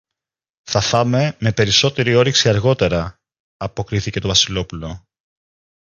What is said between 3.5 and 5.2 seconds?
αποκρίθηκε το Βασιλόπουλο.